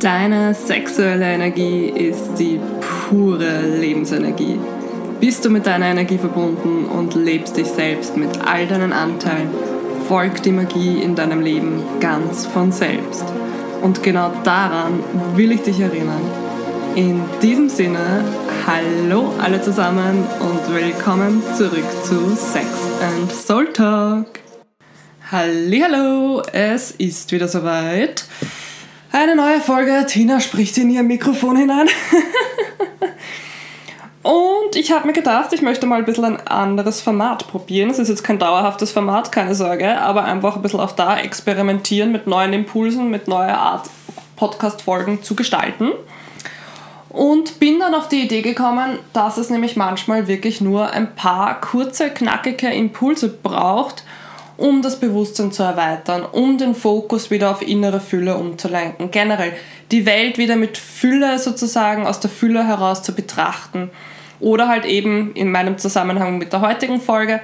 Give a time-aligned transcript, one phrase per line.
[0.00, 2.60] Deine sexuelle Energie ist die
[3.08, 4.56] pure Lebensenergie.
[5.18, 9.48] Bist du mit deiner Energie verbunden und lebst dich selbst mit all deinen Anteilen,
[10.06, 13.24] folgt die Magie in deinem Leben ganz von selbst.
[13.82, 15.00] Und genau daran
[15.34, 16.22] will ich dich erinnern.
[16.94, 18.24] In diesem Sinne,
[18.68, 22.66] hallo alle zusammen und willkommen zurück zu Sex
[23.02, 24.26] and Soul Talk.
[25.32, 28.24] Hallo, es ist wieder soweit.
[29.10, 30.04] Eine neue Folge.
[30.06, 31.88] Tina spricht in ihr Mikrofon hinein.
[34.22, 37.88] Und ich habe mir gedacht, ich möchte mal ein bisschen ein anderes Format probieren.
[37.88, 42.12] Es ist jetzt kein dauerhaftes Format, keine Sorge, aber einfach ein bisschen auch da experimentieren
[42.12, 43.88] mit neuen Impulsen, mit neuer Art
[44.36, 45.92] Podcast-Folgen zu gestalten.
[47.08, 51.62] Und bin dann auf die Idee gekommen, dass es nämlich manchmal wirklich nur ein paar
[51.62, 54.04] kurze, knackige Impulse braucht,
[54.58, 59.10] um das Bewusstsein zu erweitern, um den Fokus wieder auf innere Fülle umzulenken.
[59.10, 59.52] Generell
[59.92, 63.90] die Welt wieder mit Fülle sozusagen aus der Fülle heraus zu betrachten.
[64.40, 67.40] Oder halt eben in meinem Zusammenhang mit der heutigen Folge,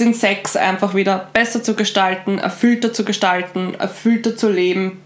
[0.00, 5.02] den Sex einfach wieder besser zu gestalten, erfüllter zu gestalten, erfüllter zu leben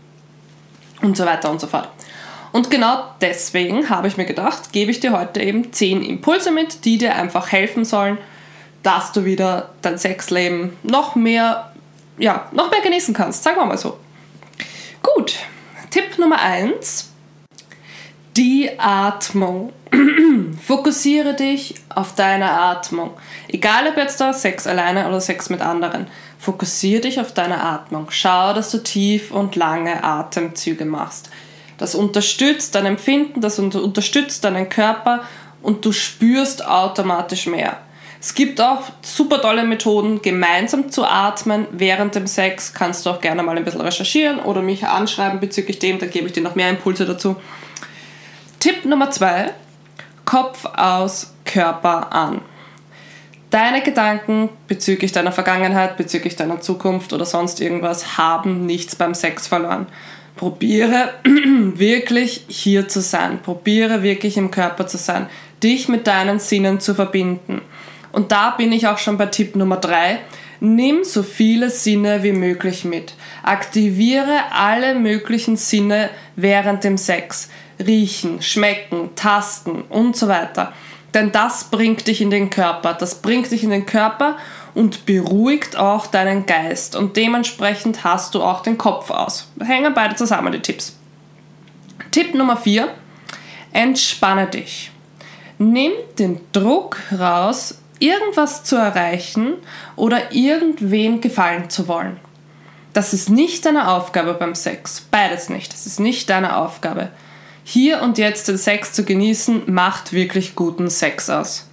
[1.03, 1.89] und so weiter und so fort.
[2.53, 6.85] Und genau deswegen habe ich mir gedacht, gebe ich dir heute eben 10 Impulse mit,
[6.85, 8.19] die dir einfach helfen sollen,
[8.89, 11.73] dass du wieder dein Sexleben noch mehr,
[12.17, 13.45] ja, noch mehr genießen kannst.
[13.45, 13.99] Sagen wir mal so.
[15.03, 15.35] Gut,
[15.91, 17.11] Tipp Nummer 1.
[18.35, 19.75] Die Atmung.
[20.67, 23.11] Fokussiere dich auf deine Atmung.
[23.49, 26.07] Egal ob jetzt da Sex alleine oder Sex mit anderen.
[26.39, 28.07] Fokussiere dich auf deine Atmung.
[28.09, 31.29] Schau, dass du tief und lange Atemzüge machst.
[31.77, 35.25] Das unterstützt dein Empfinden, das unterstützt deinen Körper
[35.61, 37.83] und du spürst automatisch mehr.
[38.21, 42.75] Es gibt auch super tolle Methoden, gemeinsam zu atmen während dem Sex.
[42.75, 46.27] Kannst du auch gerne mal ein bisschen recherchieren oder mich anschreiben bezüglich dem, dann gebe
[46.27, 47.37] ich dir noch mehr Impulse dazu.
[48.59, 49.53] Tipp Nummer zwei:
[50.25, 52.41] Kopf aus, Körper an.
[53.51, 59.47] Deine Gedanken bezüglich deiner Vergangenheit, bezüglich deiner Zukunft oder sonst irgendwas haben nichts beim Sex
[59.47, 59.87] verloren.
[60.37, 63.41] Probiere wirklich hier zu sein.
[63.43, 65.29] Probiere wirklich im Körper zu sein.
[65.63, 67.63] Dich mit deinen Sinnen zu verbinden.
[68.19, 70.19] Und da bin ich auch schon bei Tipp Nummer 3.
[70.59, 73.15] Nimm so viele Sinne wie möglich mit.
[73.45, 77.49] Aktiviere alle möglichen Sinne während dem Sex.
[77.79, 80.73] Riechen, schmecken, tasten und so weiter.
[81.15, 82.93] Denn das bringt dich in den Körper.
[82.93, 84.37] Das bringt dich in den Körper
[84.75, 86.97] und beruhigt auch deinen Geist.
[86.97, 89.49] Und dementsprechend hast du auch den Kopf aus.
[89.65, 90.97] Hängen beide zusammen, die Tipps.
[92.11, 92.89] Tipp Nummer 4.
[93.73, 94.91] Entspanne dich.
[95.59, 99.55] Nimm den Druck raus, irgendwas zu erreichen
[99.97, 102.19] oder irgendwem gefallen zu wollen.
[102.93, 105.07] Das ist nicht deine Aufgabe beim Sex.
[105.11, 105.73] Beides nicht.
[105.73, 107.11] Das ist nicht deine Aufgabe.
[107.65, 111.69] Hier und jetzt den Sex zu genießen, macht wirklich guten Sex aus.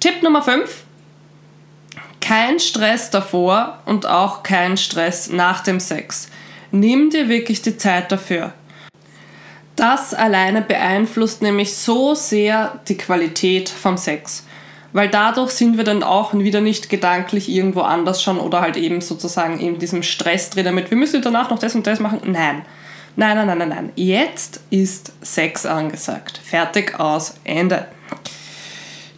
[0.00, 0.84] Tipp Nummer 5.
[2.20, 6.28] Kein Stress davor und auch kein Stress nach dem Sex.
[6.70, 8.52] Nimm dir wirklich die Zeit dafür.
[9.76, 14.44] Das alleine beeinflusst nämlich so sehr die Qualität vom Sex
[14.92, 19.00] weil dadurch sind wir dann auch wieder nicht gedanklich irgendwo anders schon oder halt eben
[19.00, 22.20] sozusagen in diesem Stress drin damit, wir müssen danach noch das und das machen.
[22.24, 22.62] Nein.
[23.16, 23.92] Nein, nein, nein, nein, nein.
[23.96, 26.40] Jetzt ist Sex angesagt.
[26.42, 27.88] Fertig, aus, Ende.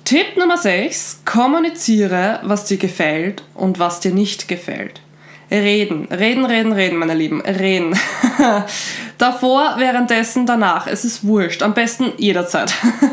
[0.04, 1.20] Tipp Nummer 6.
[1.24, 5.02] Kommuniziere, was dir gefällt und was dir nicht gefällt.
[5.50, 7.98] Reden, reden, reden, reden, meine Lieben, reden.
[9.18, 10.86] Davor, währenddessen, danach.
[10.86, 11.62] Es ist wurscht.
[11.62, 12.72] Am besten jederzeit.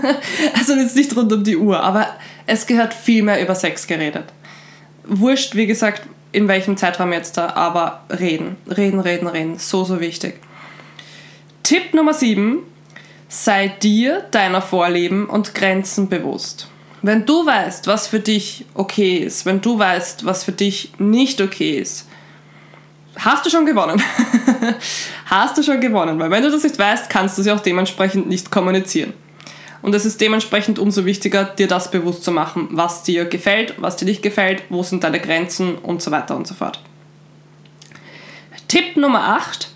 [0.53, 2.07] also jetzt nicht rund um die Uhr, aber
[2.45, 4.25] es gehört viel mehr über Sex geredet.
[5.03, 9.99] Wurscht, wie gesagt, in welchem Zeitraum jetzt da, aber reden, reden, reden, reden, so, so
[9.99, 10.35] wichtig.
[11.63, 12.59] Tipp Nummer 7,
[13.27, 16.69] sei dir deiner Vorlieben und Grenzen bewusst.
[17.01, 21.41] Wenn du weißt, was für dich okay ist, wenn du weißt, was für dich nicht
[21.41, 22.07] okay ist,
[23.17, 24.01] hast du schon gewonnen.
[25.25, 28.27] hast du schon gewonnen, weil wenn du das nicht weißt, kannst du sie auch dementsprechend
[28.27, 29.13] nicht kommunizieren.
[29.81, 33.95] Und es ist dementsprechend umso wichtiger, dir das bewusst zu machen, was dir gefällt, was
[33.95, 36.81] dir nicht gefällt, wo sind deine Grenzen und so weiter und so fort.
[38.67, 39.69] Tipp Nummer 8.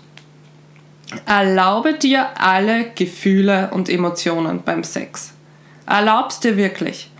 [1.26, 5.32] Erlaube dir alle Gefühle und Emotionen beim Sex.
[5.86, 7.11] Erlaubst dir wirklich.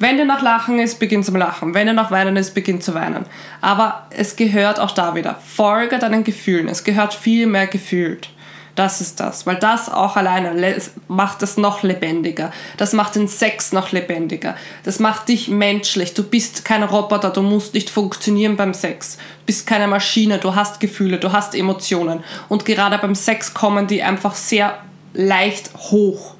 [0.00, 1.74] Wenn dir nach Lachen ist, beginn zum Lachen.
[1.74, 3.26] Wenn dir nach Weinen ist, beginn zu weinen.
[3.60, 5.36] Aber es gehört auch da wieder.
[5.44, 6.68] Folge deinen Gefühlen.
[6.68, 8.30] Es gehört viel mehr gefühlt.
[8.74, 10.74] Das ist das, weil das auch alleine
[11.06, 12.50] macht es noch lebendiger.
[12.78, 14.56] Das macht den Sex noch lebendiger.
[14.84, 16.14] Das macht dich menschlich.
[16.14, 19.16] Du bist kein Roboter, du musst nicht funktionieren beim Sex.
[19.16, 22.24] Du bist keine Maschine, du hast Gefühle, du hast Emotionen.
[22.48, 24.78] Und gerade beim Sex kommen die einfach sehr
[25.12, 26.36] leicht hoch.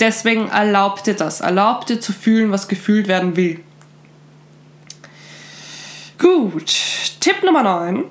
[0.00, 1.40] Deswegen erlaub dir das.
[1.40, 3.60] Erlaub dir zu fühlen, was gefühlt werden will.
[6.18, 6.74] Gut,
[7.20, 8.04] Tipp Nummer 9.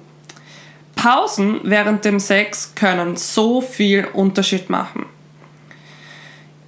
[0.96, 5.06] Pausen während dem Sex können so viel Unterschied machen.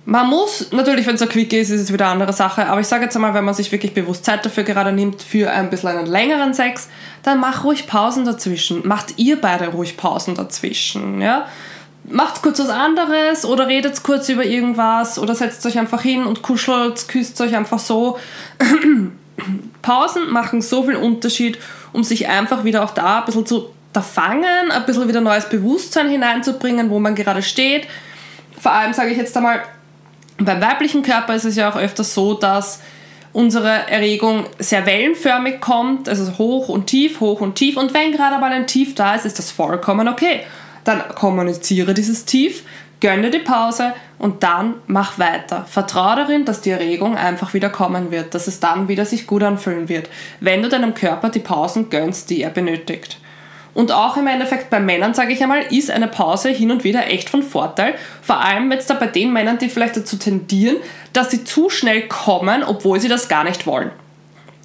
[0.08, 2.80] Man muss, natürlich, wenn es ein Quick ist, ist es wieder eine andere Sache, aber
[2.80, 5.72] ich sage jetzt einmal, wenn man sich wirklich bewusst Zeit dafür gerade nimmt, für ein
[5.72, 6.90] bisschen einen längeren Sex,
[7.24, 8.88] dann mach ruhig Pausen dazwischen.
[8.88, 11.48] Macht ihr beide ruhig Pausen dazwischen, ja?
[12.08, 16.42] Macht kurz was anderes oder redet kurz über irgendwas oder setzt euch einfach hin und
[16.42, 18.20] kuschelt, küsst euch einfach so.
[19.82, 21.60] Pausen machen so viel Unterschied,
[21.94, 23.70] um sich einfach wieder auch da ein bisschen zu
[24.02, 27.88] fangen, ein bisschen wieder neues Bewusstsein hineinzubringen, wo man gerade steht.
[28.60, 29.64] Vor allem sage ich jetzt einmal,
[30.38, 32.82] beim weiblichen Körper ist es ja auch öfters so, dass
[33.32, 37.78] unsere Erregung sehr wellenförmig kommt, also hoch und tief, hoch und tief.
[37.78, 40.42] Und wenn gerade mal ein Tief da ist, ist das vollkommen okay.
[40.86, 42.64] Dann kommuniziere dieses Tief,
[43.02, 45.66] gönne die Pause und dann mach weiter.
[45.70, 49.44] Vertraue darin, dass die Erregung einfach wieder kommen wird, dass es dann wieder sich gut
[49.44, 50.10] anfühlen wird,
[50.40, 53.20] wenn du deinem Körper die Pausen gönnst, die er benötigt.
[53.76, 57.08] Und auch im Endeffekt bei Männern, sage ich einmal, ist eine Pause hin und wieder
[57.08, 57.96] echt von Vorteil.
[58.22, 60.78] Vor allem jetzt da bei den Männern, die vielleicht dazu tendieren,
[61.12, 63.92] dass sie zu schnell kommen, obwohl sie das gar nicht wollen.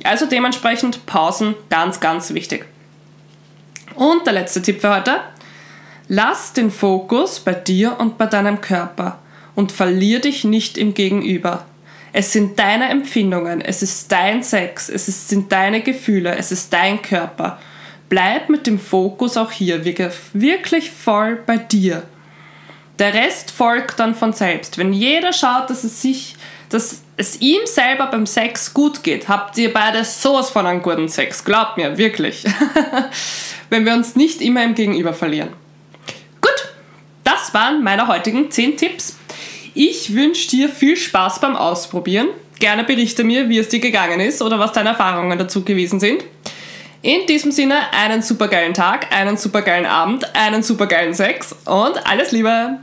[0.04, 2.66] Also dementsprechend Pausen ganz, ganz wichtig.
[3.96, 5.20] Und der letzte Tipp für heute.
[6.12, 9.20] Lass den Fokus bei dir und bei deinem Körper
[9.54, 11.64] und verlier dich nicht im Gegenüber.
[12.12, 17.00] Es sind deine Empfindungen, es ist dein Sex, es sind deine Gefühle, es ist dein
[17.00, 17.58] Körper
[18.10, 22.02] bleib mit dem Fokus auch hier wirklich voll bei dir.
[22.98, 24.76] Der Rest folgt dann von selbst.
[24.76, 26.36] Wenn jeder schaut, dass es sich,
[26.68, 31.08] dass es ihm selber beim Sex gut geht, habt ihr beide sowas von einem guten
[31.08, 31.42] Sex.
[31.42, 32.44] Glaubt mir, wirklich.
[33.70, 35.50] Wenn wir uns nicht immer im Gegenüber verlieren.
[37.52, 39.18] Das waren meine heutigen 10 Tipps.
[39.74, 42.28] Ich wünsche dir viel Spaß beim Ausprobieren.
[42.60, 46.22] Gerne berichte mir, wie es dir gegangen ist oder was deine Erfahrungen dazu gewesen sind.
[47.02, 52.78] In diesem Sinne einen supergeilen Tag, einen supergeilen Abend, einen supergeilen Sex und alles Liebe!